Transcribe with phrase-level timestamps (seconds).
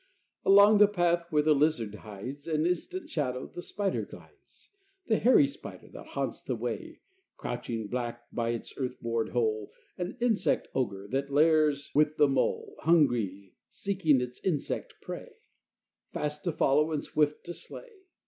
[0.43, 4.71] Along the path, where the lizard hides, An instant shadow, the spider glides;
[5.05, 7.01] The hairy spider, that haunts the way,
[7.37, 12.73] Crouching black by its earth bored hole, An insect ogre, that lairs with the mole,
[12.79, 15.33] Hungry, seeking its insect prey,
[16.13, 17.91] Fast to follow and swift to slay.